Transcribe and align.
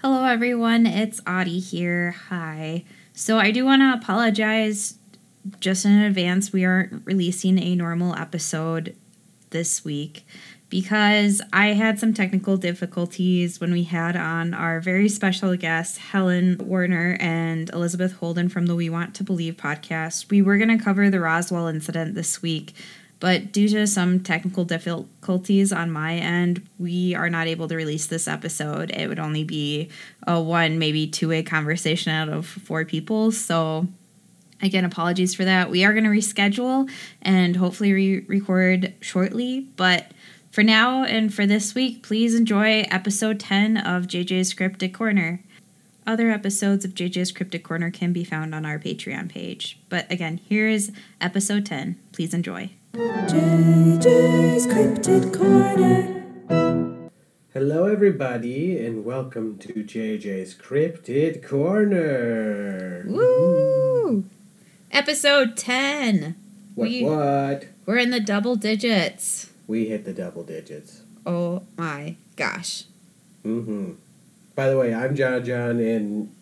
Hello, 0.00 0.22
everyone. 0.26 0.86
It's 0.86 1.20
Audie 1.26 1.58
here. 1.58 2.12
Hi. 2.28 2.84
So, 3.14 3.38
I 3.38 3.50
do 3.50 3.64
want 3.64 3.82
to 3.82 4.00
apologize 4.00 4.94
just 5.58 5.84
in 5.84 5.90
advance. 5.90 6.52
We 6.52 6.64
aren't 6.64 7.04
releasing 7.04 7.58
a 7.58 7.74
normal 7.74 8.14
episode 8.14 8.94
this 9.50 9.84
week 9.84 10.24
because 10.70 11.42
I 11.52 11.68
had 11.68 11.98
some 11.98 12.14
technical 12.14 12.56
difficulties 12.56 13.60
when 13.60 13.72
we 13.72 13.82
had 13.82 14.14
on 14.14 14.54
our 14.54 14.80
very 14.80 15.08
special 15.08 15.56
guests, 15.56 15.98
Helen 15.98 16.58
Warner 16.58 17.16
and 17.18 17.68
Elizabeth 17.70 18.12
Holden 18.12 18.48
from 18.48 18.66
the 18.66 18.76
We 18.76 18.88
Want 18.88 19.16
to 19.16 19.24
Believe 19.24 19.56
podcast. 19.56 20.30
We 20.30 20.42
were 20.42 20.58
going 20.58 20.78
to 20.78 20.82
cover 20.82 21.10
the 21.10 21.18
Roswell 21.18 21.66
incident 21.66 22.14
this 22.14 22.40
week, 22.40 22.72
but 23.20 23.52
due 23.52 23.68
to 23.68 23.86
some 23.86 24.20
technical 24.20 24.64
difficulties 24.64 25.72
on 25.72 25.90
my 25.90 26.14
end, 26.14 26.66
we 26.78 27.14
are 27.14 27.28
not 27.28 27.48
able 27.48 27.66
to 27.68 27.76
release 27.76 28.06
this 28.06 28.28
episode. 28.28 28.90
It 28.90 29.08
would 29.08 29.18
only 29.18 29.44
be 29.44 29.88
a 30.26 30.40
one, 30.40 30.78
maybe 30.78 31.06
two 31.06 31.28
way 31.28 31.42
conversation 31.42 32.12
out 32.12 32.28
of 32.28 32.46
four 32.46 32.84
people. 32.84 33.32
So, 33.32 33.88
again, 34.62 34.84
apologies 34.84 35.34
for 35.34 35.44
that. 35.44 35.68
We 35.70 35.84
are 35.84 35.92
going 35.92 36.04
to 36.04 36.10
reschedule 36.10 36.88
and 37.20 37.56
hopefully 37.56 37.92
re 37.92 38.20
record 38.28 38.94
shortly. 39.00 39.60
But 39.76 40.12
for 40.52 40.62
now 40.62 41.02
and 41.02 41.34
for 41.34 41.44
this 41.44 41.74
week, 41.74 42.02
please 42.04 42.34
enjoy 42.36 42.82
episode 42.90 43.40
10 43.40 43.78
of 43.78 44.04
JJ's 44.04 44.54
Cryptid 44.54 44.94
Corner. 44.94 45.42
Other 46.06 46.30
episodes 46.30 46.84
of 46.84 46.94
JJ's 46.94 47.32
Cryptid 47.32 47.64
Corner 47.64 47.90
can 47.90 48.12
be 48.12 48.24
found 48.24 48.54
on 48.54 48.64
our 48.64 48.78
Patreon 48.78 49.28
page. 49.28 49.78
But 49.88 50.10
again, 50.10 50.38
here 50.38 50.68
is 50.68 50.92
episode 51.20 51.66
10. 51.66 51.98
Please 52.12 52.32
enjoy. 52.32 52.77
JJ's 52.98 54.66
Cryptid 54.66 55.32
Corner. 55.32 57.08
Hello, 57.54 57.84
everybody, 57.86 58.84
and 58.84 59.04
welcome 59.04 59.56
to 59.58 59.72
JJ's 59.84 60.56
Cryptid 60.56 61.46
Corner. 61.46 63.04
Woo! 63.06 64.24
Episode 64.90 65.56
10. 65.56 66.34
What? 66.74 66.88
We- 66.88 67.04
What? 67.04 67.66
We're 67.86 67.98
in 67.98 68.10
the 68.10 68.18
double 68.18 68.56
digits. 68.56 69.48
We 69.68 69.86
hit 69.86 70.04
the 70.04 70.12
double 70.12 70.42
digits. 70.42 71.02
Oh 71.24 71.62
my 71.76 72.16
gosh. 72.34 72.82
Mm-hmm. 73.44 73.92
By 74.56 74.70
the 74.70 74.76
way, 74.76 74.92
I'm 74.92 75.14
John 75.14 75.44
John, 75.44 75.78
and 75.78 76.34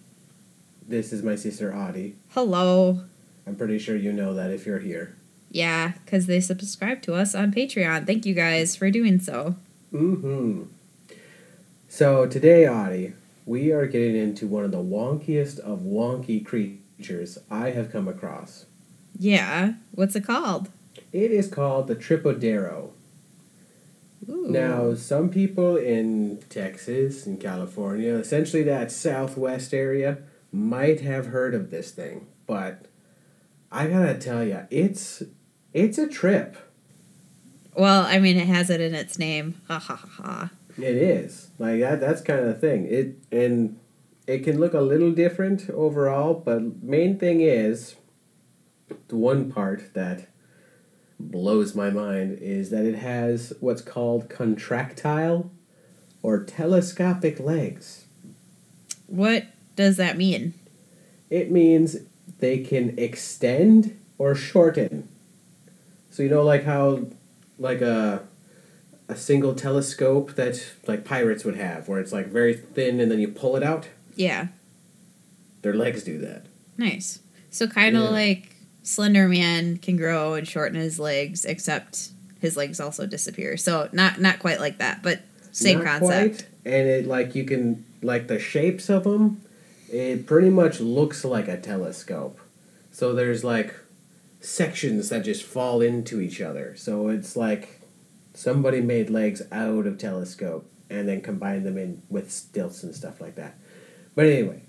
this 0.89 1.13
is 1.13 1.23
my 1.23 1.37
sister 1.37 1.77
Audie. 1.77 2.15
Hello. 2.31 3.03
I'm 3.47 3.57
pretty 3.57 3.79
sure 3.79 3.95
you 3.95 4.11
know 4.15 4.33
that 4.33 4.51
if 4.51 4.65
you're 4.65 4.79
here. 4.79 5.17
Yeah, 5.57 5.93
because 6.05 6.27
they 6.27 6.41
subscribe 6.41 7.01
to 7.03 7.15
us 7.15 7.35
on 7.35 7.51
Patreon. 7.51 8.07
Thank 8.07 8.27
you 8.27 8.35
guys 8.35 8.77
for 8.77 8.91
doing 8.91 9.19
so. 9.19 9.57
Mm-hmm. 9.91 10.65
So 11.89 12.27
today, 12.27 12.69
Audie, 12.69 13.15
we 13.47 13.73
are 13.73 13.87
getting 13.87 14.17
into 14.17 14.47
one 14.47 14.65
of 14.65 14.71
the 14.71 14.83
wonkiest 14.83 15.59
of 15.61 15.79
wonky 15.79 16.45
creatures 16.45 17.39
I 17.51 17.71
have 17.71 17.91
come 17.91 18.07
across. 18.07 18.67
Yeah. 19.19 19.77
What's 19.93 20.15
it 20.15 20.27
called? 20.27 20.69
It 21.11 21.31
is 21.31 21.49
called 21.49 21.87
the 21.87 21.97
Tripodero. 21.97 22.91
Ooh. 24.29 24.49
Now, 24.51 24.93
some 24.93 25.31
people 25.31 25.79
in 25.79 26.39
Texas 26.51 27.25
and 27.25 27.41
California, 27.41 28.13
essentially 28.17 28.63
that 28.65 28.93
southwest 28.93 29.73
area, 29.73 30.19
might 30.53 31.01
have 31.01 31.29
heard 31.29 31.55
of 31.55 31.71
this 31.71 31.93
thing, 31.93 32.27
but 32.47 32.85
I 33.73 33.87
gotta 33.87 34.15
tell 34.15 34.45
you, 34.45 34.67
it's 34.71 35.23
it's 35.77 35.99
a 35.99 36.09
trip. 36.09 36.57
Well, 37.75 38.07
I 38.07 38.19
mean, 38.19 38.39
it 38.39 38.47
has 38.47 38.71
it 38.71 38.81
in 38.81 38.95
its 38.95 39.19
name. 39.19 39.61
Ha 39.69 39.79
ha 39.79 39.95
ha 39.95 40.09
ha. 40.09 40.51
It 40.79 40.97
is 40.97 41.51
like 41.59 41.81
that. 41.81 42.01
That's 42.01 42.23
kind 42.23 42.41
of 42.41 42.47
the 42.47 42.55
thing. 42.55 42.87
It 42.87 43.19
and 43.31 43.79
it 44.27 44.43
can 44.43 44.59
look 44.59 44.73
a 44.73 44.81
little 44.81 45.13
different 45.13 45.69
overall, 45.71 46.33
but 46.35 46.83
main 46.83 47.19
thing 47.19 47.43
is 47.43 47.97
the 49.09 49.17
one 49.17 49.53
part 49.53 49.93
that 49.93 50.29
blows 51.21 51.75
my 51.75 51.91
mind 51.91 52.39
is 52.41 52.71
that 52.71 52.85
it 52.87 52.97
has 52.97 53.53
what's 53.61 53.83
called 53.83 54.31
contractile 54.31 55.51
or 56.23 56.43
telescopic 56.43 57.39
legs. 57.39 58.07
What 59.07 59.47
does 59.77 59.99
that 59.99 60.17
mean? 60.17 60.55
It 61.29 61.51
means 61.51 61.97
they 62.39 62.59
can 62.59 62.99
extend 62.99 63.99
or 64.19 64.35
shorten. 64.35 65.09
So 66.17 66.23
you 66.23 66.31
know 66.31 66.43
like 66.43 66.65
how 66.65 67.01
like 67.59 67.83
a 67.83 68.23
a 69.07 69.15
single 69.15 69.55
telescope 69.55 70.33
that 70.37 70.65
like 70.87 71.05
pirates 71.05 71.45
would 71.45 71.57
have 71.57 71.89
where 71.89 72.01
it's 72.01 72.11
like 72.11 72.29
very 72.29 72.55
thin 72.55 73.01
and 73.01 73.11
then 73.11 73.19
you 73.19 73.29
pull 73.29 73.55
it 73.55 73.63
out? 73.63 73.89
Yeah. 74.15 74.47
Their 75.61 75.75
legs 75.75 76.03
do 76.05 76.17
that. 76.21 76.47
Nice. 76.79 77.19
So 77.51 77.67
kind 77.67 77.99
of 77.99 78.05
Yeah. 78.05 78.09
like 78.09 78.57
Slender 78.83 79.29
Man 79.29 79.77
can 79.77 79.99
grow 79.99 80.33
and 80.33 80.49
shorten 80.49 80.81
his 80.81 80.99
legs, 80.99 81.45
except 81.45 82.09
his 82.41 82.57
legs 82.57 82.81
also 82.81 83.05
disappear. 83.05 83.59
So 83.59 83.91
not 83.93 84.19
not 84.19 84.39
quite 84.39 84.59
like 84.59 84.79
that, 84.79 85.03
but 85.03 85.21
same 85.53 85.85
Not 85.85 86.01
concept. 86.01 86.35
quite, 86.39 86.47
and 86.65 86.89
it 86.89 87.07
like 87.07 87.35
you 87.35 87.45
can 87.45 87.85
like 88.01 88.27
the 88.29 88.39
shapes 88.39 88.89
of 88.89 89.05
them. 89.05 89.43
It 89.93 90.25
pretty 90.25 90.49
much 90.49 90.81
looks 90.81 91.27
like 91.27 91.47
a 91.47 91.59
telescope. 91.59 92.41
So 92.91 93.13
there's 93.13 93.45
like 93.45 93.75
sections 94.47 95.09
that 95.09 95.25
just 95.25 95.43
fall 95.43 95.81
into 95.81 96.21
each 96.21 96.41
other. 96.41 96.77
So 96.77 97.09
it's 97.09 97.37
like 97.37 97.81
somebody 98.33 98.81
made 98.81 99.11
legs 99.11 99.43
out 99.51 99.87
of 99.87 99.99
telescope 99.99 100.71
and 100.89 101.09
then 101.09 101.21
combined 101.21 101.67
them 101.67 101.77
in 101.77 102.03
with 102.09 102.31
stilts 102.31 102.85
and 102.85 102.95
stuff 102.95 103.21
like 103.21 103.35
that. 103.35 103.59
But 104.15 104.27
anyway, 104.27 104.63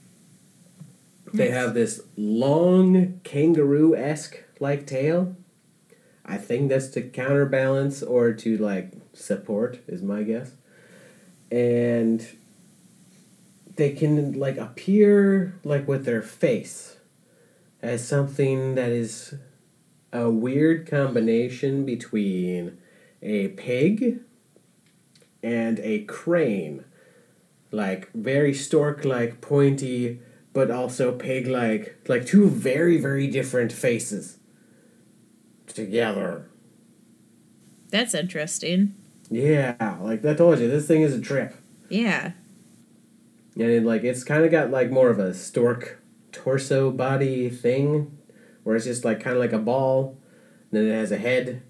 they 1.32 1.52
have 1.52 1.76
this 1.76 2.02
long 2.16 3.22
kangaroo 3.24 3.96
esque 3.96 4.44
like 4.60 4.88
tail. 4.88 5.36
I 6.26 6.38
think 6.38 6.70
that's 6.70 6.88
to 6.90 7.02
counterbalance 7.02 8.02
or 8.02 8.34
to 8.34 8.58
like 8.58 8.94
support 9.14 9.80
is 9.88 10.02
my 10.02 10.24
guess. 10.24 10.54
And 11.52 12.28
they 13.76 13.92
can 13.92 14.34
like 14.34 14.58
appear 14.58 15.54
like 15.64 15.88
with 15.88 16.06
their 16.06 16.24
face 16.24 16.98
as 17.80 18.06
something 18.06 18.74
that 18.74 18.90
is 18.90 19.36
a 20.18 20.30
weird 20.30 20.90
combination 20.90 21.86
between 21.86 22.78
a 23.22 23.50
pig 23.50 24.20
and 25.44 25.80
a 25.80 26.04
crane. 26.06 26.84
Like 27.72 28.12
very 28.14 28.54
stork 28.54 29.04
like 29.06 29.42
pointy 29.42 30.20
but 30.54 30.72
also 30.72 31.12
pig 31.12 31.46
like 31.46 31.98
like 32.08 32.26
two 32.26 32.50
very 32.50 32.98
very 33.00 33.28
different 33.28 33.72
faces 33.72 34.38
together. 35.68 36.50
That's 37.90 38.14
interesting. 38.14 38.96
Yeah, 39.30 39.98
like 40.02 40.26
I 40.26 40.34
told 40.34 40.60
you, 40.60 40.68
this 40.68 40.88
thing 40.88 41.02
is 41.02 41.14
a 41.14 41.22
trip. 41.22 41.56
Yeah. 41.90 42.32
And 43.56 43.70
it, 43.70 43.84
like 43.84 44.04
it's 44.04 44.24
kind 44.24 44.44
of 44.44 44.52
got 44.52 44.72
like 44.72 44.90
more 44.90 45.10
of 45.10 45.20
a 45.20 45.34
stork 45.34 46.00
torso 46.32 46.92
body 46.92 47.50
thing, 47.50 48.17
where 48.68 48.76
it's 48.76 48.84
just 48.84 49.06
like 49.06 49.22
kind 49.22 49.34
of 49.34 49.40
like 49.40 49.54
a 49.54 49.60
ball, 49.60 50.18
and 50.70 50.82
then 50.82 50.88
it 50.92 50.94
has 50.94 51.10
a 51.10 51.18
head, 51.18 51.64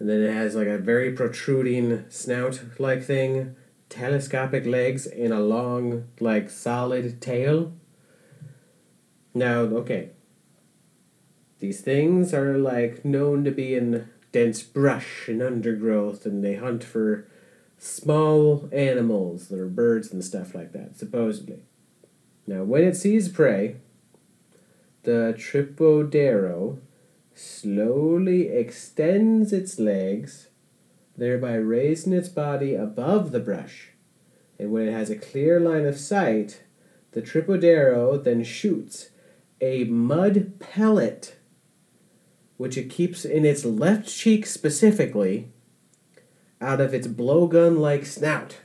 and 0.00 0.08
then 0.08 0.20
it 0.20 0.34
has 0.34 0.56
like 0.56 0.66
a 0.66 0.78
very 0.78 1.12
protruding 1.12 2.04
snout 2.08 2.60
like 2.80 3.04
thing, 3.04 3.54
telescopic 3.88 4.66
legs, 4.66 5.06
and 5.06 5.32
a 5.32 5.38
long 5.38 6.08
like 6.18 6.50
solid 6.50 7.22
tail. 7.22 7.72
Now, 9.32 9.60
okay. 9.60 10.10
These 11.60 11.82
things 11.82 12.34
are 12.34 12.58
like 12.58 13.04
known 13.04 13.44
to 13.44 13.52
be 13.52 13.76
in 13.76 14.08
dense 14.32 14.60
brush 14.60 15.28
and 15.28 15.40
undergrowth, 15.40 16.26
and 16.26 16.42
they 16.42 16.56
hunt 16.56 16.82
for 16.82 17.28
small 17.78 18.68
animals 18.72 19.46
that 19.50 19.60
are 19.60 19.68
birds 19.68 20.12
and 20.12 20.24
stuff 20.24 20.52
like 20.52 20.72
that, 20.72 20.98
supposedly. 20.98 21.60
Now, 22.44 22.64
when 22.64 22.82
it 22.82 22.96
sees 22.96 23.28
prey, 23.28 23.76
the 25.02 25.34
Tripodero 25.36 26.78
slowly 27.34 28.48
extends 28.48 29.52
its 29.52 29.78
legs, 29.78 30.48
thereby 31.16 31.54
raising 31.54 32.12
its 32.12 32.28
body 32.28 32.74
above 32.74 33.32
the 33.32 33.40
brush. 33.40 33.88
And 34.58 34.70
when 34.70 34.88
it 34.88 34.92
has 34.92 35.08
a 35.08 35.16
clear 35.16 35.58
line 35.58 35.86
of 35.86 35.98
sight, 35.98 36.62
the 37.12 37.22
Tripodero 37.22 38.22
then 38.22 38.44
shoots 38.44 39.08
a 39.60 39.84
mud 39.84 40.60
pellet, 40.60 41.36
which 42.58 42.76
it 42.76 42.90
keeps 42.90 43.24
in 43.24 43.46
its 43.46 43.64
left 43.64 44.06
cheek 44.06 44.44
specifically 44.44 45.50
out 46.60 46.80
of 46.80 46.92
its 46.92 47.06
blowgun 47.06 47.78
like 47.78 48.04
snout. 48.04 48.58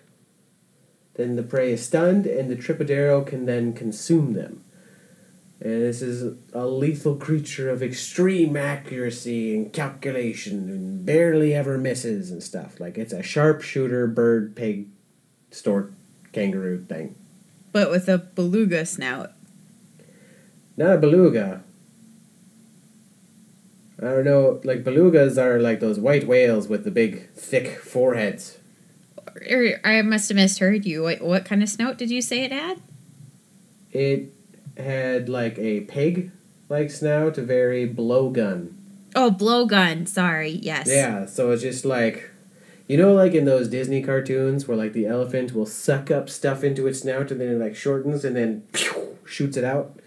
Then 1.13 1.37
the 1.37 1.43
prey 1.43 1.71
is 1.71 1.85
stunned, 1.85 2.27
and 2.27 2.49
the 2.49 2.57
Tripodero 2.57 3.25
can 3.25 3.45
then 3.45 3.71
consume 3.71 4.33
them. 4.33 4.64
And 5.61 5.81
this 5.81 6.01
is 6.01 6.35
a 6.53 6.65
lethal 6.67 7.15
creature 7.15 7.69
of 7.69 7.81
extreme 7.81 8.57
accuracy 8.57 9.55
and 9.55 9.71
calculation, 9.71 10.69
and 10.69 11.05
barely 11.05 11.53
ever 11.53 11.77
misses 11.77 12.29
and 12.29 12.43
stuff. 12.43 12.79
Like 12.79 12.97
it's 12.97 13.13
a 13.13 13.23
sharpshooter 13.23 14.05
bird, 14.07 14.55
pig, 14.55 14.87
stork, 15.51 15.93
kangaroo 16.33 16.83
thing. 16.83 17.15
but 17.71 17.89
with 17.89 18.07
a 18.09 18.17
beluga 18.17 18.85
snout. 18.85 19.31
Not 20.77 20.95
a 20.95 20.97
beluga. 20.97 21.63
I 23.97 24.05
don't 24.07 24.25
know. 24.25 24.59
Like 24.65 24.83
belugas 24.83 25.37
are 25.37 25.59
like 25.59 25.79
those 25.79 25.97
white 25.97 26.27
whales 26.27 26.67
with 26.67 26.83
the 26.83 26.91
big, 26.91 27.29
thick 27.31 27.79
foreheads. 27.79 28.57
Or, 29.49 29.79
I 29.85 30.01
must 30.01 30.27
have 30.29 30.35
misheard 30.35 30.85
you. 30.85 31.03
What, 31.03 31.21
what 31.21 31.45
kind 31.45 31.63
of 31.63 31.69
snout 31.69 31.97
did 31.97 32.09
you 32.11 32.21
say 32.21 32.43
it 32.43 32.51
had? 32.51 32.81
It 33.91 34.33
had 34.77 35.29
like 35.29 35.57
a 35.57 35.81
pig-like 35.81 36.91
snout, 36.91 37.37
a 37.37 37.41
very 37.41 37.87
blowgun. 37.87 38.73
Oh, 39.15 39.31
blowgun. 39.31 40.07
Sorry. 40.07 40.51
Yes. 40.51 40.87
Yeah, 40.87 41.25
so 41.25 41.51
it's 41.51 41.61
just 41.61 41.85
like, 41.85 42.31
you 42.87 42.97
know, 42.97 43.13
like 43.13 43.33
in 43.33 43.45
those 43.45 43.69
Disney 43.69 44.01
cartoons 44.01 44.67
where 44.67 44.77
like 44.77 44.93
the 44.93 45.05
elephant 45.05 45.53
will 45.53 45.65
suck 45.65 46.11
up 46.11 46.29
stuff 46.29 46.63
into 46.63 46.85
its 46.87 47.01
snout 47.01 47.31
and 47.31 47.39
then 47.39 47.49
it 47.49 47.59
like 47.59 47.75
shortens 47.75 48.25
and 48.25 48.35
then 48.35 48.63
pew, 48.73 49.17
shoots 49.25 49.57
it 49.57 49.63
out. 49.63 49.99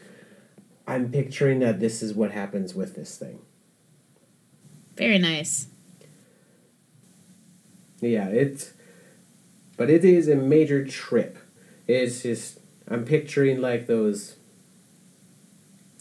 I'm 0.86 1.10
picturing 1.10 1.58
that 1.60 1.80
this 1.80 2.02
is 2.02 2.14
what 2.14 2.32
happens 2.32 2.74
with 2.74 2.94
this 2.94 3.16
thing. 3.16 3.40
Very 4.96 5.18
nice. 5.18 5.68
Yeah, 8.00 8.28
it's, 8.28 8.72
but 9.76 9.90
it 9.90 10.04
is 10.04 10.28
a 10.28 10.36
major 10.36 10.84
trip. 10.84 11.38
It's 11.86 12.22
just 12.22 12.60
I'm 12.86 13.04
picturing 13.04 13.60
like 13.60 13.86
those. 13.86 14.36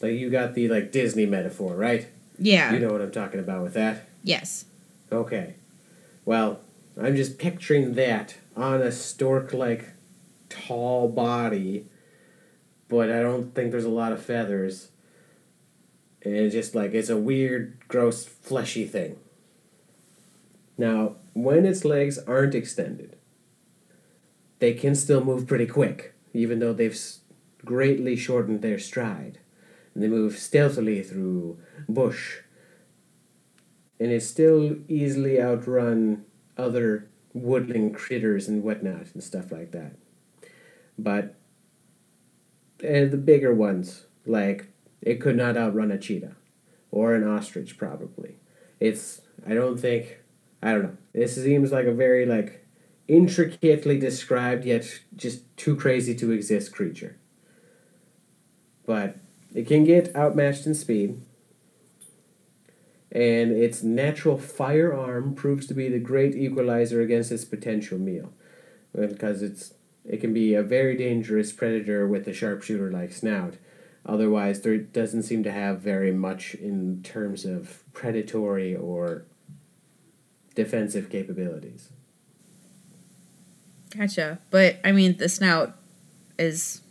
Like 0.02 0.14
you 0.14 0.30
got 0.30 0.54
the 0.54 0.68
like 0.68 0.92
Disney 0.92 1.26
metaphor, 1.26 1.76
right? 1.76 2.08
Yeah. 2.38 2.74
You 2.74 2.80
know 2.80 2.90
what 2.92 3.02
I'm 3.02 3.12
talking 3.12 3.40
about 3.40 3.64
with 3.64 3.74
that. 3.74 4.08
Yes. 4.24 4.66
Okay. 5.12 5.56
Well, 6.26 6.60
I'm 7.00 7.16
just 7.16 7.38
picturing 7.38 7.94
that 7.94 8.36
on 8.56 8.82
a 8.82 8.92
stork 8.92 9.54
like 9.54 9.94
tall 10.50 11.08
body, 11.08 11.86
but 12.90 13.12
I 13.12 13.22
don't 13.22 13.54
think 13.56 13.72
there's 13.72 13.86
a 13.86 13.90
lot 13.90 14.12
of 14.12 14.24
feathers. 14.24 14.90
And 16.24 16.36
it's 16.36 16.54
just 16.54 16.76
like 16.76 16.94
it's 16.94 17.10
a 17.10 17.18
weird, 17.18 17.78
gross, 17.88 18.26
fleshy 18.26 18.86
thing. 18.86 19.18
Now, 20.78 21.16
when 21.34 21.66
its 21.66 21.86
legs 21.86 22.20
aren't 22.20 22.56
extended, 22.56 23.16
they 24.60 24.74
can 24.74 24.96
still 24.96 25.24
move 25.24 25.48
pretty 25.48 25.68
quick, 25.68 26.14
even 26.34 26.60
though 26.60 26.74
they've 26.74 27.00
greatly 27.64 28.16
shortened 28.16 28.62
their 28.62 28.80
stride. 28.80 29.40
They 30.02 30.08
move 30.08 30.38
stealthily 30.38 31.02
through 31.02 31.60
bush 31.90 32.40
and 34.00 34.12
it 34.12 34.22
still 34.22 34.78
easily 34.88 35.42
outrun 35.42 36.26
other 36.58 37.10
woodland 37.34 37.96
critters 37.96 38.48
and 38.48 38.64
whatnot 38.64 39.08
and 39.14 39.24
stuff 39.24 39.52
like 39.52 39.72
that. 39.72 39.94
But 40.98 41.36
uh, 42.84 43.06
the 43.06 43.22
bigger 43.24 43.54
ones, 43.54 44.06
like 44.26 44.68
it 45.02 45.16
could 45.16 45.36
not 45.36 45.58
outrun 45.58 45.92
a 45.92 45.98
cheetah 45.98 46.36
or 46.92 47.16
an 47.16 47.28
ostrich, 47.28 47.78
probably. 47.78 48.38
It's 48.80 49.22
I 49.48 49.54
don't 49.54 49.80
think 49.80 50.20
I 50.62 50.74
don't 50.74 50.84
know. 50.84 50.98
This 51.14 51.36
seems 51.36 51.72
like 51.72 51.86
a 51.86 51.94
very 51.94 52.26
like 52.26 52.66
intricately 53.08 53.98
described 53.98 54.66
yet 54.66 55.00
just 55.16 55.56
too 55.58 55.76
crazy 55.76 56.14
to 56.16 56.32
exist 56.32 56.74
creature. 56.74 57.18
But 58.86 59.18
it 59.58 59.66
can 59.66 59.84
get 59.84 60.16
outmatched 60.16 60.68
in 60.68 60.76
speed. 60.76 61.20
And 63.12 63.52
its 63.52 63.82
natural 63.82 64.38
firearm 64.38 65.34
proves 65.34 65.66
to 65.66 65.74
be 65.74 65.90
the 65.90 65.98
great 65.98 66.36
equalizer 66.36 67.02
against 67.02 67.32
its 67.32 67.44
potential 67.44 67.98
meal. 67.98 68.32
Because 68.94 69.42
it's 69.42 69.74
it 70.06 70.22
can 70.22 70.32
be 70.32 70.54
a 70.54 70.62
very 70.62 70.96
dangerous 70.96 71.52
predator 71.52 72.08
with 72.08 72.28
a 72.28 72.34
sharpshooter 72.34 72.92
like 72.92 73.12
snout. 73.12 73.56
Otherwise 74.06 74.62
there 74.62 74.78
doesn't 74.78 75.24
seem 75.24 75.44
to 75.44 75.52
have 75.52 75.82
very 75.82 76.12
much 76.12 76.54
in 76.54 77.02
terms 77.02 77.44
of 77.44 77.82
predatory 77.94 78.76
or 78.76 79.26
defensive 80.54 81.10
capabilities. 81.10 81.90
Gotcha. 83.90 84.38
But 84.52 84.80
I 84.86 84.92
mean, 84.92 85.18
the 85.18 85.30
snout 85.30 85.76
is 86.38 86.82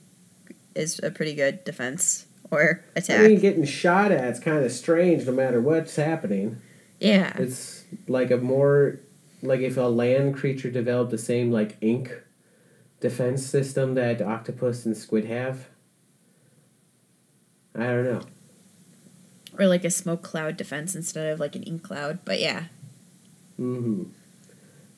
is 0.74 0.98
a 1.04 1.12
pretty 1.12 1.34
good 1.34 1.62
defense 1.62 2.26
or 2.50 2.84
attack. 2.94 3.20
i 3.20 3.28
mean 3.28 3.38
getting 3.38 3.64
shot 3.64 4.12
at 4.12 4.32
is 4.32 4.40
kind 4.40 4.64
of 4.64 4.70
strange 4.72 5.26
no 5.26 5.32
matter 5.32 5.60
what's 5.60 5.96
happening 5.96 6.60
yeah. 7.00 7.32
It's 7.36 7.84
like 8.08 8.30
a 8.30 8.36
more 8.36 9.00
like 9.42 9.60
if 9.60 9.76
a 9.76 9.82
land 9.82 10.36
creature 10.36 10.70
developed 10.70 11.10
the 11.10 11.18
same 11.18 11.50
like 11.50 11.76
ink 11.80 12.22
defense 13.00 13.44
system 13.44 13.94
that 13.94 14.22
octopus 14.22 14.86
and 14.86 14.96
squid 14.96 15.26
have. 15.26 15.68
I 17.74 17.84
don't 17.84 18.04
know. 18.04 18.22
Or 19.58 19.66
like 19.66 19.84
a 19.84 19.90
smoke 19.90 20.22
cloud 20.22 20.56
defense 20.56 20.94
instead 20.94 21.32
of 21.32 21.40
like 21.40 21.54
an 21.54 21.62
ink 21.64 21.82
cloud. 21.82 22.20
But 22.24 22.40
yeah. 22.40 22.64
Mm-hmm. 23.60 24.04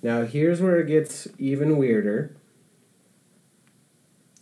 Now 0.03 0.25
here's 0.25 0.61
where 0.61 0.79
it 0.81 0.87
gets 0.87 1.27
even 1.39 1.77
weirder. 1.77 2.37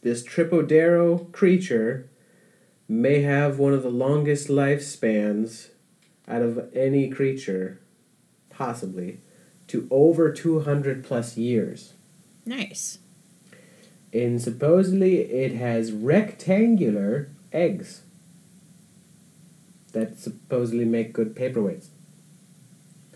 This 0.03 0.23
Tripodero 0.23 1.33
creature 1.33 2.09
may 2.89 3.23
have 3.23 3.59
one 3.59 3.73
of 3.73 3.83
the 3.83 3.91
longest 3.91 4.49
lifespans 4.49 5.69
out 6.29 6.43
of 6.43 6.75
any 6.75 7.09
creature, 7.09 7.81
possibly, 8.51 9.21
to 9.69 9.89
over 9.91 10.33
200 10.33 11.05
plus 11.05 11.37
years. 11.37 11.95
Nice. 12.45 12.99
And 14.13 14.41
supposedly 14.41 15.21
it 15.21 15.53
has 15.53 15.93
rectangular 15.93 17.29
eggs 17.53 18.03
that 19.93 20.19
supposedly 20.19 20.85
make 20.85 21.13
good 21.13 21.35
paperweights. 21.35 21.89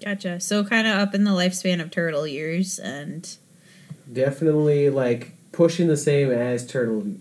Gotcha. 0.04 0.40
So 0.40 0.64
kind 0.64 0.86
of 0.86 0.96
up 0.96 1.14
in 1.14 1.24
the 1.24 1.30
lifespan 1.30 1.80
of 1.80 1.90
turtle 1.90 2.26
years 2.26 2.78
and 2.78 3.36
Definitely 4.10 4.90
like 4.90 5.32
pushing 5.52 5.86
the 5.86 5.96
same 5.96 6.30
as 6.30 6.66
turtle 6.66 7.14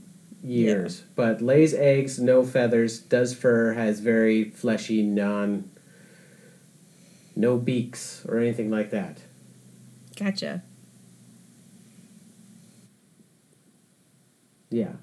years, 0.43 1.03
but 1.15 1.41
lays 1.41 1.73
eggs, 1.73 2.19
no 2.19 2.43
feathers, 2.43 2.99
does 2.99 3.33
fur, 3.33 3.73
has 3.73 3.99
very 3.99 4.49
fleshy, 4.49 5.01
non, 5.01 5.69
no 7.35 7.57
beaks 7.57 8.25
or 8.27 8.37
anything 8.37 8.69
like 8.69 8.89
that. 8.91 9.19
gotcha. 10.17 10.63
Yeah. 14.69 14.93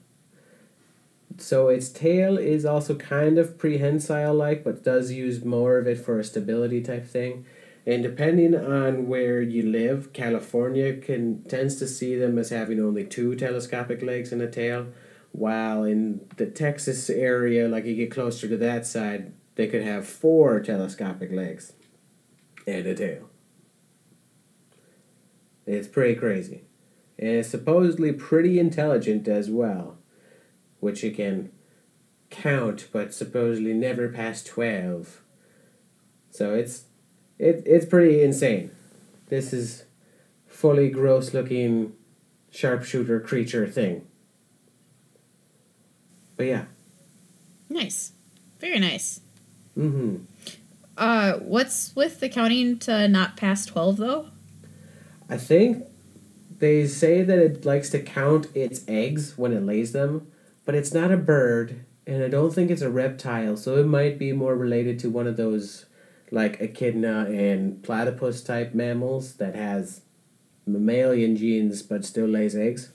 So 1.38 1.68
its 1.68 1.88
tail 1.88 2.38
is 2.38 2.64
also 2.64 2.94
kind 2.94 3.38
of 3.38 3.58
prehensile 3.58 4.34
like, 4.34 4.64
but 4.64 4.84
does 4.84 5.12
use 5.12 5.44
more 5.44 5.78
of 5.78 5.86
it 5.86 5.98
for 5.98 6.18
a 6.18 6.24
stability 6.24 6.80
type 6.80 7.06
thing. 7.06 7.44
And 7.86 8.02
depending 8.02 8.54
on 8.54 9.06
where 9.06 9.40
you 9.40 9.62
live, 9.62 10.12
California 10.12 10.96
can 10.96 11.42
tends 11.44 11.76
to 11.76 11.86
see 11.86 12.16
them 12.16 12.38
as 12.38 12.50
having 12.50 12.80
only 12.80 13.04
two 13.04 13.36
telescopic 13.36 14.02
legs 14.02 14.32
and 14.32 14.42
a 14.42 14.48
tail, 14.48 14.86
while 15.36 15.84
in 15.84 16.26
the 16.36 16.46
Texas 16.46 17.10
area, 17.10 17.68
like 17.68 17.84
you 17.84 17.94
get 17.94 18.10
closer 18.10 18.48
to 18.48 18.56
that 18.56 18.86
side, 18.86 19.32
they 19.54 19.66
could 19.66 19.82
have 19.82 20.08
four 20.08 20.60
telescopic 20.60 21.30
legs 21.30 21.74
and 22.66 22.86
a 22.86 22.94
tail. 22.94 23.28
It's 25.66 25.88
pretty 25.88 26.14
crazy. 26.14 26.62
And 27.18 27.30
it's 27.30 27.50
supposedly 27.50 28.12
pretty 28.12 28.58
intelligent 28.58 29.28
as 29.28 29.50
well, 29.50 29.98
which 30.80 31.04
it 31.04 31.16
can 31.16 31.50
count, 32.30 32.88
but 32.90 33.12
supposedly 33.12 33.74
never 33.74 34.08
past 34.08 34.46
12. 34.46 35.22
So 36.30 36.54
it's 36.54 36.84
it, 37.38 37.62
it's 37.66 37.84
pretty 37.84 38.22
insane. 38.22 38.70
This 39.28 39.52
is 39.52 39.84
fully 40.46 40.88
gross 40.88 41.34
looking 41.34 41.92
sharpshooter 42.50 43.20
creature 43.20 43.66
thing. 43.66 44.06
But 46.36 46.46
yeah. 46.46 46.64
Nice. 47.68 48.12
Very 48.60 48.78
nice. 48.78 49.20
Mm-hmm. 49.76 50.24
Uh 50.96 51.34
what's 51.38 51.94
with 51.94 52.20
the 52.20 52.28
counting 52.28 52.78
to 52.80 53.08
not 53.08 53.36
past 53.36 53.68
12 53.68 53.96
though? 53.96 54.28
I 55.28 55.36
think 55.36 55.84
they 56.58 56.86
say 56.86 57.22
that 57.22 57.38
it 57.38 57.64
likes 57.64 57.90
to 57.90 58.00
count 58.00 58.48
its 58.54 58.82
eggs 58.88 59.36
when 59.36 59.52
it 59.52 59.62
lays 59.62 59.92
them, 59.92 60.28
but 60.64 60.74
it's 60.74 60.94
not 60.94 61.10
a 61.10 61.16
bird, 61.16 61.84
and 62.06 62.22
I 62.22 62.28
don't 62.28 62.54
think 62.54 62.70
it's 62.70 62.82
a 62.82 62.90
reptile, 62.90 63.56
so 63.56 63.76
it 63.76 63.86
might 63.86 64.18
be 64.18 64.32
more 64.32 64.54
related 64.54 64.98
to 65.00 65.10
one 65.10 65.26
of 65.26 65.36
those 65.36 65.86
like 66.30 66.60
echidna 66.60 67.26
and 67.28 67.82
platypus 67.82 68.42
type 68.42 68.74
mammals 68.74 69.34
that 69.34 69.54
has 69.54 70.00
mammalian 70.66 71.36
genes 71.36 71.82
but 71.82 72.04
still 72.04 72.26
lays 72.26 72.56
eggs. 72.56 72.90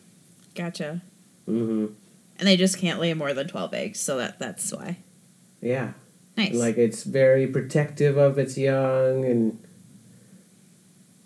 Gotcha. 0.55 1.01
Mm-hmm. 1.47 1.93
And 2.41 2.47
they 2.47 2.57
just 2.57 2.79
can't 2.79 2.99
lay 2.99 3.13
more 3.13 3.35
than 3.35 3.47
12 3.47 3.73
eggs, 3.75 3.99
so 3.99 4.17
that 4.17 4.39
that's 4.39 4.73
why. 4.73 4.97
Yeah. 5.61 5.91
Nice. 6.35 6.55
Like 6.55 6.75
it's 6.77 7.03
very 7.03 7.45
protective 7.45 8.17
of 8.17 8.39
its 8.39 8.57
young 8.57 9.23
and 9.23 9.63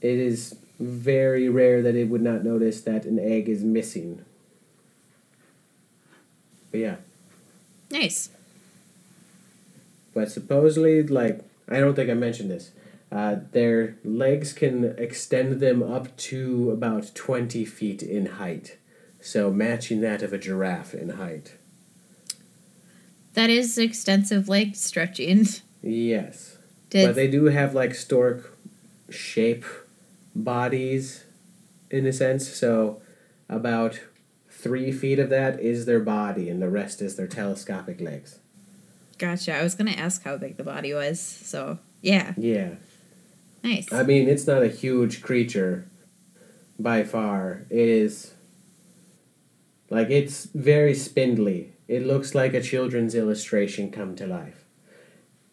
it 0.02 0.20
is 0.20 0.58
very 0.78 1.48
rare 1.48 1.82
that 1.82 1.96
it 1.96 2.10
would 2.10 2.22
not 2.22 2.44
notice 2.44 2.82
that 2.82 3.06
an 3.06 3.18
egg 3.18 3.48
is 3.48 3.64
missing. 3.64 4.26
But 6.70 6.80
yeah. 6.82 6.96
Nice. 7.90 8.30
But 10.14 10.30
supposedly, 10.30 11.02
like, 11.02 11.42
I 11.70 11.80
don't 11.80 11.96
think 11.96 12.10
I 12.10 12.14
mentioned 12.14 12.52
this. 12.52 12.72
Uh, 13.10 13.38
their 13.54 13.96
legs 14.04 14.52
can 14.52 14.96
extend 14.98 15.62
them 15.62 15.82
up 15.82 16.16
to 16.18 16.72
about 16.72 17.16
20 17.16 17.64
feet 17.64 18.04
in 18.04 18.26
height. 18.26 18.78
So 19.26 19.52
matching 19.52 20.02
that 20.02 20.22
of 20.22 20.34
a 20.34 20.38
giraffe 20.38 20.94
in 20.94 21.10
height. 21.10 21.56
That 23.34 23.50
is 23.50 23.76
extensive 23.76 24.48
leg 24.48 24.76
stretching. 24.76 25.48
Yes. 25.82 26.58
Did 26.92 27.08
But 27.08 27.16
they 27.16 27.28
do 27.28 27.46
have 27.46 27.74
like 27.74 27.96
stork 27.96 28.56
shape 29.10 29.66
bodies 30.36 31.24
in 31.90 32.06
a 32.06 32.14
sense. 32.14 32.48
So 32.48 33.02
about 33.50 34.00
three 34.48 34.92
feet 34.92 35.18
of 35.18 35.30
that 35.32 35.60
is 35.60 35.86
their 35.88 36.00
body, 36.00 36.48
and 36.48 36.62
the 36.62 36.70
rest 36.70 37.02
is 37.02 37.16
their 37.16 37.28
telescopic 37.28 38.00
legs. 38.00 38.38
gotcha. 39.18 39.56
I 39.56 39.64
was 39.64 39.74
gonna 39.74 39.92
ask 39.92 40.24
how 40.24 40.38
big 40.38 40.58
the 40.58 40.64
body 40.64 40.94
was. 40.94 41.20
So 41.20 41.80
yeah, 42.04 42.36
Yeah. 42.38 42.76
nice. 43.64 43.92
I 43.92 44.04
mean, 44.04 44.30
it's 44.30 44.46
not 44.46 44.62
a 44.62 44.68
huge 44.68 45.24
creature 45.24 45.86
by 46.80 47.04
far. 47.04 47.66
It 47.72 47.90
is 47.90 48.35
like 49.96 50.10
it's 50.10 50.46
very 50.54 50.94
spindly. 50.94 51.72
It 51.88 52.06
looks 52.06 52.36
like 52.36 52.54
a 52.54 52.62
children's 52.62 53.16
illustration 53.16 53.92
come 53.92 54.14
to 54.18 54.28
life. 54.28 54.66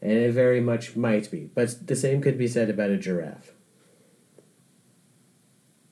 And 0.00 0.10
it 0.10 0.32
very 0.32 0.60
much 0.60 0.96
might 0.96 1.30
be, 1.30 1.48
but 1.54 1.86
the 1.86 1.94
same 1.94 2.20
could 2.20 2.36
be 2.36 2.48
said 2.48 2.68
about 2.68 2.90
a 2.90 2.96
giraffe. 2.96 3.52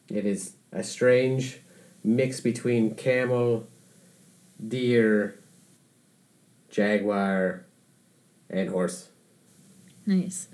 It 0.09 0.27
is 0.27 0.55
a 0.73 0.83
strange 0.83 1.61
mix 2.03 2.41
between 2.41 2.97
camel, 2.97 3.69
deer, 4.67 5.39
jaguar, 6.71 7.67
and 8.49 8.69
horse. 8.69 9.11
Nice. 10.07 10.49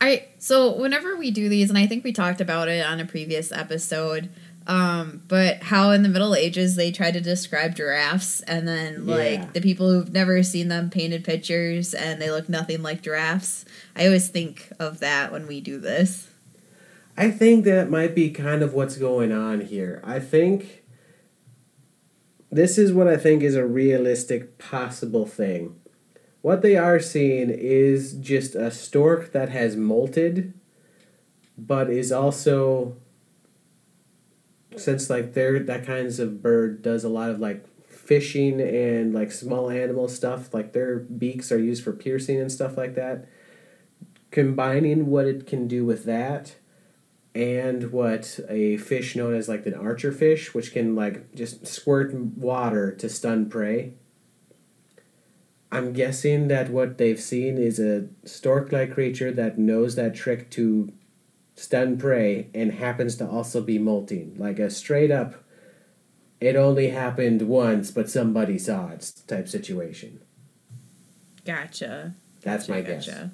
I 0.00 0.28
so 0.38 0.74
whenever 0.74 1.16
we 1.16 1.30
do 1.30 1.50
these, 1.50 1.68
and 1.68 1.78
I 1.78 1.86
think 1.86 2.02
we 2.02 2.12
talked 2.12 2.40
about 2.40 2.68
it 2.68 2.84
on 2.86 2.98
a 2.98 3.04
previous 3.04 3.52
episode, 3.52 4.30
um, 4.66 5.22
but 5.28 5.62
how 5.62 5.90
in 5.90 6.02
the 6.02 6.08
Middle 6.08 6.34
Ages 6.34 6.76
they 6.76 6.90
tried 6.90 7.14
to 7.14 7.20
describe 7.20 7.76
giraffes, 7.76 8.40
and 8.42 8.66
then 8.66 9.04
Yeah. 9.06 9.14
like 9.14 9.52
the 9.52 9.60
people 9.60 9.90
who've 9.90 10.12
never 10.12 10.42
seen 10.42 10.68
them 10.68 10.90
painted 10.90 11.24
pictures, 11.24 11.94
and 11.94 12.20
they 12.20 12.30
look 12.30 12.48
nothing 12.48 12.82
like 12.82 13.02
giraffes. 13.02 13.64
I 13.94 14.06
always 14.06 14.28
think 14.28 14.70
of 14.78 15.00
that 15.00 15.32
when 15.32 15.46
we 15.46 15.60
do 15.60 15.78
this. 15.78 16.28
I 17.16 17.30
think 17.30 17.64
that 17.64 17.88
might 17.90 18.14
be 18.14 18.30
kind 18.30 18.62
of 18.62 18.74
what's 18.74 18.96
going 18.98 19.32
on 19.32 19.62
here. 19.62 20.02
I 20.04 20.18
think 20.20 20.82
this 22.50 22.76
is 22.78 22.92
what 22.92 23.08
I 23.08 23.16
think 23.16 23.42
is 23.42 23.54
a 23.54 23.66
realistic 23.66 24.58
possible 24.58 25.26
thing. 25.26 25.76
What 26.42 26.62
they 26.62 26.76
are 26.76 27.00
seeing 27.00 27.50
is 27.50 28.12
just 28.14 28.54
a 28.54 28.70
stork 28.70 29.32
that 29.32 29.48
has 29.48 29.76
molted, 29.76 30.52
but 31.58 31.90
is 31.90 32.12
also 32.12 32.96
since 34.76 35.10
like 35.10 35.34
they're 35.34 35.58
that 35.58 35.86
kinds 35.86 36.18
of 36.18 36.42
bird 36.42 36.82
does 36.82 37.04
a 37.04 37.08
lot 37.08 37.30
of 37.30 37.40
like 37.40 37.64
fishing 37.88 38.60
and 38.60 39.12
like 39.12 39.32
small 39.32 39.70
animal 39.70 40.08
stuff, 40.08 40.54
like 40.54 40.72
their 40.72 40.98
beaks 40.98 41.50
are 41.50 41.58
used 41.58 41.82
for 41.82 41.92
piercing 41.92 42.40
and 42.40 42.50
stuff 42.50 42.76
like 42.76 42.94
that. 42.94 43.26
Combining 44.30 45.06
what 45.06 45.26
it 45.26 45.46
can 45.46 45.66
do 45.66 45.84
with 45.84 46.04
that 46.04 46.56
and 47.34 47.92
what 47.92 48.40
a 48.48 48.76
fish 48.78 49.14
known 49.14 49.34
as 49.34 49.48
like 49.48 49.66
an 49.66 49.74
archer 49.74 50.12
fish, 50.12 50.54
which 50.54 50.72
can 50.72 50.94
like 50.94 51.34
just 51.34 51.66
squirt 51.66 52.14
water 52.14 52.92
to 52.92 53.08
stun 53.08 53.48
prey. 53.48 53.92
I'm 55.70 55.92
guessing 55.92 56.48
that 56.48 56.70
what 56.70 56.96
they've 56.96 57.20
seen 57.20 57.58
is 57.58 57.78
a 57.78 58.08
stork 58.24 58.72
like 58.72 58.94
creature 58.94 59.32
that 59.32 59.58
knows 59.58 59.96
that 59.96 60.14
trick 60.14 60.48
to 60.52 60.92
stun 61.56 61.96
prey 61.98 62.48
and 62.54 62.72
happens 62.72 63.16
to 63.16 63.26
also 63.28 63.60
be 63.60 63.78
molting. 63.78 64.34
Like 64.38 64.58
a 64.58 64.70
straight 64.70 65.10
up, 65.10 65.34
it 66.40 66.54
only 66.54 66.90
happened 66.90 67.42
once, 67.42 67.90
but 67.90 68.08
somebody 68.10 68.58
saw 68.58 68.88
it 68.90 69.12
type 69.26 69.48
situation. 69.48 70.20
Gotcha. 71.44 72.14
That's 72.42 72.68
my 72.68 72.80
guess. 72.82 73.06
Gotcha. 73.06 73.30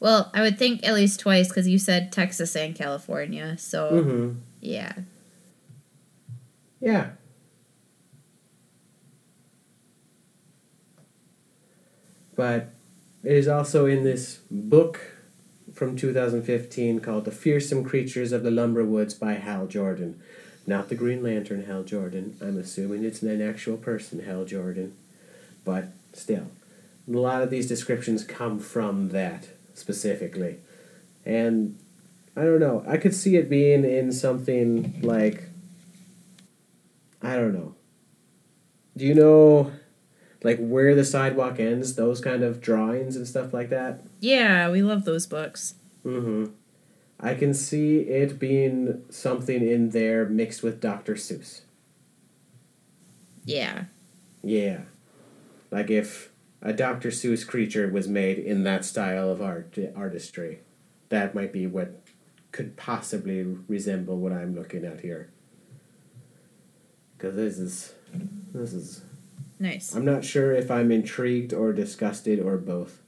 Well, 0.00 0.30
I 0.34 0.42
would 0.42 0.58
think 0.58 0.86
at 0.86 0.94
least 0.94 1.20
twice 1.20 1.48
because 1.48 1.66
you 1.68 1.78
said 1.78 2.12
Texas 2.12 2.54
and 2.56 2.74
California. 2.74 3.56
So 3.58 3.90
Mm-hmm. 3.92 4.38
yeah, 4.60 4.92
Yeah. 6.80 7.10
But 12.34 12.68
it 13.26 13.32
is 13.32 13.48
also 13.48 13.86
in 13.86 14.04
this 14.04 14.38
book 14.52 15.00
from 15.74 15.96
2015 15.96 17.00
called 17.00 17.24
The 17.24 17.32
Fearsome 17.32 17.82
Creatures 17.82 18.30
of 18.30 18.44
the 18.44 18.52
Lumber 18.52 18.84
Woods 18.84 19.14
by 19.14 19.32
Hal 19.32 19.66
Jordan. 19.66 20.22
Not 20.64 20.88
the 20.88 20.94
Green 20.94 21.24
Lantern 21.24 21.64
Hal 21.64 21.82
Jordan. 21.82 22.36
I'm 22.40 22.56
assuming 22.56 23.02
it's 23.02 23.22
an 23.22 23.42
actual 23.42 23.78
person, 23.78 24.20
Hal 24.20 24.44
Jordan. 24.44 24.94
But 25.64 25.88
still, 26.12 26.46
a 27.08 27.18
lot 27.18 27.42
of 27.42 27.50
these 27.50 27.66
descriptions 27.66 28.22
come 28.22 28.60
from 28.60 29.08
that 29.08 29.48
specifically. 29.74 30.58
And 31.24 31.76
I 32.36 32.42
don't 32.42 32.60
know. 32.60 32.84
I 32.86 32.96
could 32.96 33.14
see 33.14 33.34
it 33.34 33.50
being 33.50 33.84
in 33.84 34.12
something 34.12 35.00
like 35.02 35.48
I 37.20 37.34
don't 37.34 37.54
know. 37.54 37.74
Do 38.96 39.04
you 39.04 39.16
know 39.16 39.72
like 40.46 40.58
where 40.60 40.94
the 40.94 41.04
sidewalk 41.04 41.58
ends, 41.58 41.96
those 41.96 42.20
kind 42.20 42.44
of 42.44 42.60
drawings 42.60 43.16
and 43.16 43.26
stuff 43.26 43.52
like 43.52 43.68
that? 43.70 44.00
yeah, 44.20 44.70
we 44.70 44.80
love 44.80 45.04
those 45.04 45.26
books. 45.26 45.74
Mm-hmm. 46.04 46.52
I 47.18 47.34
can 47.34 47.52
see 47.52 47.98
it 48.02 48.38
being 48.38 49.02
something 49.10 49.66
in 49.68 49.90
there 49.90 50.24
mixed 50.26 50.62
with 50.62 50.80
Dr. 50.80 51.14
Seuss. 51.14 51.62
Yeah, 53.44 53.84
Yeah. 54.42 54.82
Like 55.72 55.90
if 55.90 56.30
a 56.62 56.72
Dr. 56.72 57.08
Seuss 57.08 57.44
creature 57.44 57.88
was 57.88 58.06
made 58.06 58.38
in 58.38 58.62
that 58.62 58.84
style 58.84 59.28
of 59.28 59.42
art 59.42 59.76
artistry. 59.96 60.60
That 61.08 61.34
might 61.34 61.52
be 61.52 61.66
what 61.66 62.02
could 62.52 62.76
possibly 62.76 63.42
resemble 63.42 64.16
what 64.18 64.32
I'm 64.32 64.54
looking 64.54 64.84
at 64.84 65.00
here. 65.00 65.28
Cuz 67.18 67.34
this 67.34 67.58
is 67.58 67.94
this 68.54 68.72
is 68.72 69.02
nice. 69.58 69.94
I'm 69.94 70.04
not 70.04 70.24
sure 70.24 70.52
if 70.52 70.70
I'm 70.70 70.90
intrigued 70.90 71.52
or 71.52 71.72
disgusted 71.72 72.40
or 72.40 72.56
both. 72.56 73.00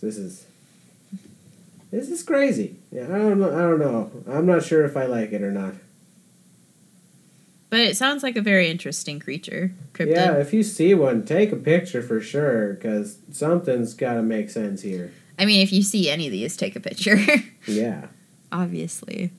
This 0.00 0.16
is 0.16 0.46
this 1.92 2.10
is 2.10 2.22
crazy. 2.22 2.76
Yeah, 2.90 3.04
I 3.04 3.18
don't 3.18 3.38
know. 3.38 3.50
I 3.50 3.60
don't 3.60 3.78
know. 3.78 4.10
I'm 4.26 4.46
not 4.46 4.64
sure 4.64 4.84
if 4.84 4.96
I 4.96 5.06
like 5.06 5.32
it 5.32 5.42
or 5.42 5.52
not. 5.52 5.74
But 7.70 7.80
it 7.80 7.96
sounds 7.96 8.22
like 8.22 8.36
a 8.36 8.42
very 8.42 8.68
interesting 8.68 9.20
creature. 9.20 9.72
Cryptid. 9.94 10.10
Yeah, 10.14 10.36
if 10.36 10.52
you 10.52 10.62
see 10.62 10.92
one, 10.92 11.24
take 11.24 11.52
a 11.52 11.56
picture 11.56 12.02
for 12.02 12.20
sure, 12.20 12.74
because 12.74 13.18
something's 13.30 13.94
got 13.94 14.14
to 14.14 14.22
make 14.22 14.50
sense 14.50 14.82
here. 14.82 15.12
I 15.38 15.46
mean, 15.46 15.62
if 15.62 15.72
you 15.72 15.82
see 15.82 16.10
any 16.10 16.26
of 16.26 16.32
these, 16.32 16.56
take 16.56 16.76
a 16.76 16.80
picture. 16.80 17.18
Yeah. 17.66 18.08
Obviously. 18.50 19.30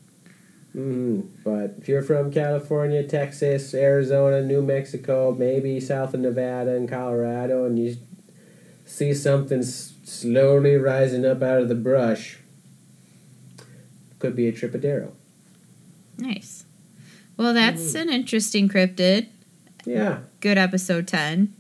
Hmm 0.73 1.21
But 1.43 1.75
if 1.77 1.87
you're 1.87 2.01
from 2.01 2.31
California, 2.31 3.03
Texas, 3.03 3.73
Arizona, 3.73 4.41
New 4.41 4.61
Mexico, 4.61 5.33
maybe 5.37 5.79
south 5.79 6.13
of 6.13 6.19
Nevada 6.21 6.75
and 6.75 6.89
Colorado, 6.89 7.65
and 7.65 7.77
you 7.79 7.95
see 8.85 9.13
something 9.13 9.59
s- 9.59 9.93
slowly 10.03 10.75
rising 10.75 11.25
up 11.25 11.41
out 11.43 11.61
of 11.61 11.69
the 11.69 11.75
brush, 11.75 12.39
could 14.19 14.35
be 14.35 14.47
a 14.47 14.51
Tripodero. 14.51 15.11
Nice. 16.17 16.65
Well, 17.37 17.53
that's 17.53 17.95
an 17.95 18.09
interesting 18.09 18.69
cryptid. 18.69 19.27
Yeah, 19.85 20.19
Good 20.39 20.57
episode 20.57 21.07
10. 21.07 21.53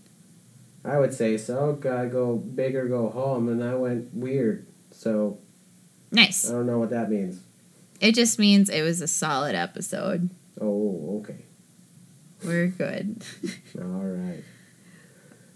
I 0.85 0.97
would 0.97 1.13
say 1.13 1.37
so. 1.37 1.73
Gotta 1.73 2.07
go 2.07 2.35
big 2.35 2.75
or 2.75 2.87
go 2.87 3.09
home, 3.09 3.47
and 3.49 3.63
I 3.63 3.75
went 3.75 4.13
weird. 4.13 4.65
So 4.91 5.39
Nice. 6.11 6.49
I 6.49 6.53
don't 6.53 6.67
know 6.67 6.77
what 6.79 6.89
that 6.91 7.09
means. 7.09 7.41
It 8.03 8.15
just 8.15 8.37
means 8.37 8.69
it 8.69 8.81
was 8.81 8.99
a 8.99 9.07
solid 9.07 9.55
episode. 9.55 10.29
Oh, 10.59 11.21
okay. 11.21 11.45
We're 12.43 12.67
good. 12.67 13.23
All 13.79 13.85
right. 13.85 14.43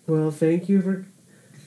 Well, 0.08 0.32
thank 0.32 0.70
you 0.70 0.82
for 0.82 1.06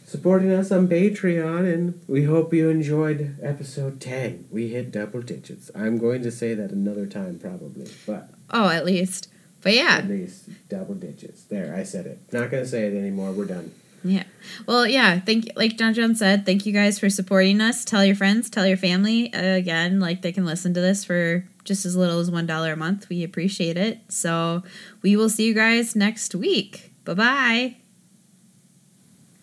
supporting 0.07 0.51
us 0.51 0.73
on 0.73 0.89
Patreon, 0.89 1.71
and 1.71 2.01
we 2.09 2.25
hope 2.25 2.55
you 2.55 2.71
enjoyed 2.71 3.37
episode 3.43 4.01
10. 4.01 4.47
We 4.51 4.69
hit 4.69 4.91
double 4.91 5.21
digits. 5.21 5.71
I'm 5.75 5.99
going 5.99 6.23
to 6.23 6.31
say 6.31 6.55
that 6.55 6.71
another 6.71 7.05
time, 7.05 7.39
probably, 7.39 7.91
but 8.07 8.31
oh, 8.49 8.71
at 8.71 8.87
least. 8.87 9.29
But 9.61 9.75
yeah. 9.75 9.97
at 9.99 10.09
least 10.09 10.49
double 10.71 10.95
digits. 10.95 11.43
There, 11.43 11.75
I 11.75 11.83
said 11.83 12.07
it. 12.07 12.21
Not 12.33 12.51
going 12.51 12.63
to 12.63 12.69
say 12.69 12.87
it 12.87 12.97
anymore. 12.99 13.33
We're 13.33 13.45
done. 13.45 13.75
Yeah. 14.03 14.25
Well, 14.67 14.87
yeah. 14.87 15.21
Thank 15.21 15.49
like 15.57 15.77
John 15.77 15.93
John 15.93 16.15
said. 16.15 16.47
Thank 16.47 16.65
you 16.65 16.73
guys 16.73 16.99
for 16.99 17.11
supporting 17.11 17.61
us. 17.61 17.85
Tell 17.85 18.05
your 18.05 18.17
friends. 18.17 18.49
Tell 18.49 18.67
your 18.67 18.79
family. 18.79 19.33
Uh, 19.33 19.57
again, 19.57 20.01
like 20.01 20.23
they 20.23 20.33
can 20.33 20.47
listen 20.47 20.73
to 20.75 20.81
this 20.81 21.05
for 21.05 21.45
just 21.65 21.85
as 21.85 21.97
little 21.97 22.19
as 22.19 22.31
one 22.31 22.47
dollar 22.47 22.73
a 22.73 22.77
month. 22.77 23.09
We 23.11 23.23
appreciate 23.23 23.77
it. 23.77 24.01
So 24.09 24.63
we 25.03 25.17
will 25.17 25.29
see 25.29 25.47
you 25.47 25.55
guys 25.55 25.95
next 25.95 26.35
week. 26.35 26.93
Bye 27.05 27.15
bye. 27.15 27.77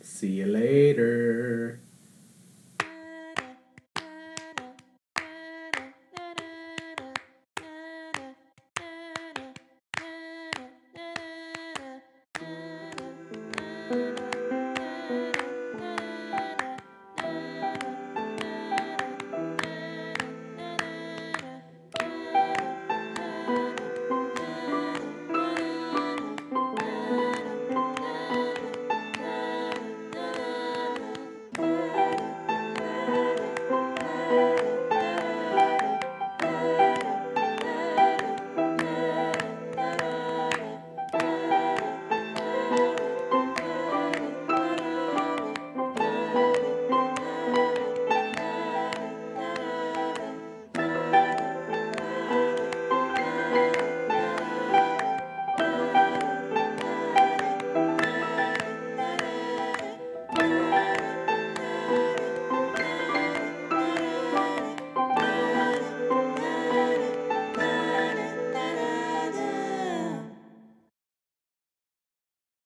See 0.02 0.32
you 0.32 0.48
later. 0.48 1.80